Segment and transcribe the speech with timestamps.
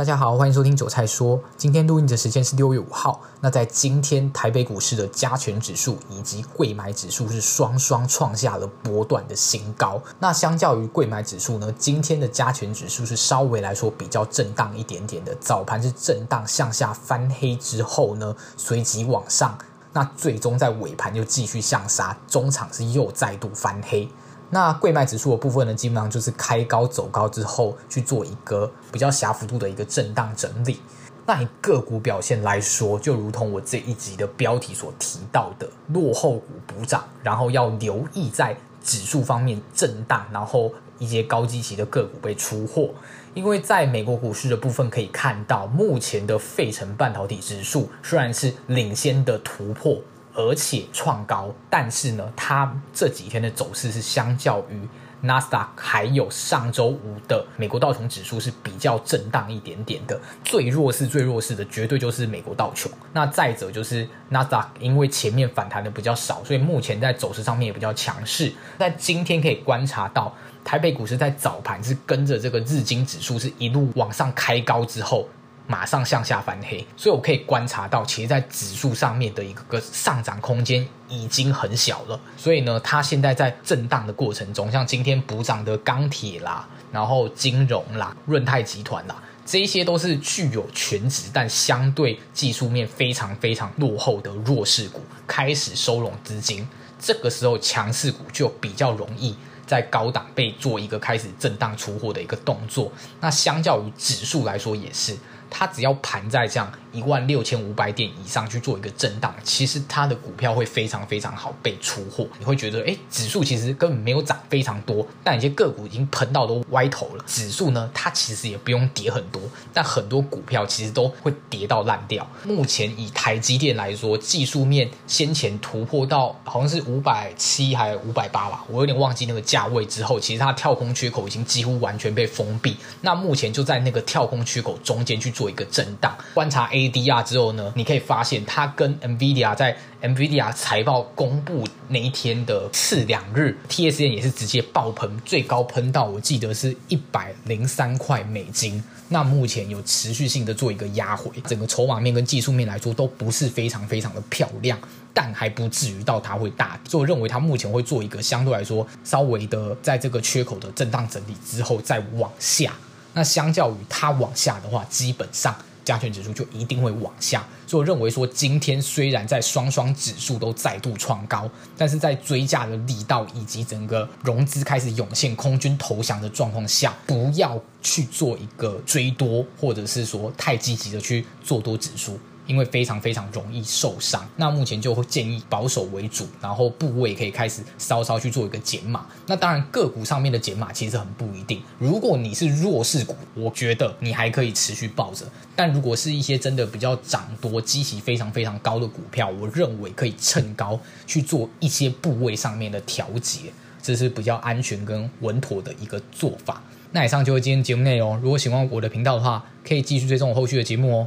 [0.00, 1.38] 大家好，欢迎收听韭菜说。
[1.58, 3.20] 今天录音的时间是六月五号。
[3.42, 10.00] 那在今天台北股市的加权指数以及柜买指数是双双创下了波段的新高。
[10.18, 15.36] 那相较于柜买指数呢，今天的加权指数是稍微来说比较震荡一点点的。
[15.38, 19.58] 早盘是震荡向下翻黑之后呢，随即往上，
[19.92, 24.08] 那最终在尾盘又继续向杀，中场是又再度翻黑。
[24.50, 30.80] 那贵卖指数的部分呢，基本上就是开高走高之后去做一个比较狭幅度的一个震荡整理。
[31.24, 42.90] 那以个股表现来说，就如同我这一集的标题所提到的，落后股补涨，然后要留意在指数方面震荡，然后一些高基期的个股被出货。
[43.34, 50.00] 因为在美国股市的部分可以看到，目前的费城半导体指数虽然是领先的突破。
[50.40, 54.88] 而且创高，但是呢，它这几天的走势是相较于
[55.22, 60.18] Nasdaq，还有上周五的美国道琼指数是比较震荡一点点的。
[60.42, 62.90] 最弱势、最弱势的绝对就是美国道琼。
[63.12, 68.50] 那再者就是 Nasdaq，，因为前面反弹的比较少，所以目前在走势上面也比较强势。
[68.78, 75.28] 那今天可以观察到，台北股市在早盘是跟着这个日经指数是一路往上开高之后。
[75.70, 82.20] 马上向下翻黑，所以我可以观察到，其实，在指数上面的一个个上涨空间已经很小了。
[82.36, 96.66] 所以呢，它现在在震荡的过程中，像今天补涨的钢铁啦，然后金融啦、润泰集团啦，这一些都是具有全值但相对技术面非常非常落后的弱势股，开始收拢资金。
[96.98, 99.36] 这个时候，强势股就比较容易
[99.68, 102.90] 在高档被做一个开始震荡出货的一个动作。
[103.20, 105.16] 那相较于指数来说，也是。
[105.50, 112.26] 它只要盘在这样一万六千五百点以上去做一个震荡，其实它的股票会非常非常好被出货。
[112.38, 117.24] 你会觉得，哎，指数其实根本没有涨非常多，但有些个股已经喷到都歪头了。
[117.26, 119.40] 指数呢，它其实也不用跌很多，
[119.72, 122.28] 但很多股票其实都会跌到烂掉。
[122.44, 132.76] 目前以台积电来说，技术面先前突破到好像是五百七还是五百八吧，我有点忘记那个价位之后，其实它跳空缺口已经几乎完全被封闭。
[133.00, 135.30] 那目前就在那个跳空缺口中间去。
[135.30, 148.82] 做一个震荡，观察 A ADR 之后呢，你可以发现它跟 NVIDIA 在 NVIDIA 财报公布那一天的次两日，TSM 也是直接爆喷，最高喷到我记得是一百零三块美金。
[149.08, 154.78] 那目前有持续性的做一个压回，整个筹码面跟技术面来说都不是非常非常的漂亮，
[155.12, 156.90] 但还不至于到它会大跌。
[156.90, 162.72] 所以我认为它目前会做一个相对来说稍微的在这个缺口的震荡整理之后再往下。
[163.12, 165.52] 那相较于它往下的话，基本上
[165.84, 167.46] 加权指数就一定会往下。
[167.66, 182.18] 所以我认为说，今天虽然在双双指数都再度创高，但是在追价的力道以及整个融资开始涌现、空军投降的状况下，不要去做一个追多，或者是说太积极的去做多指数。
[182.46, 189.06] 因为非常非常容易受伤，那目前就会建议保守为主，然后部位可以开始稍稍去做一个减码。
[189.26, 191.62] 那当然个股上面的减码其实很不一定。
[191.78, 195.24] 如果你是弱势股，我觉得你还可以持续抱着；
[195.54, 206.62] 但如果是一些真的比较涨多、基期非常非常高的股票，我认为可以趁高去做一些部位上面的调节，这是比较安全跟稳妥的一个做法。
[206.92, 208.18] 那以上就是今天节目内容。
[208.18, 211.06] 如果喜欢我的频道的话，可以继续追踪我后续的节目哦。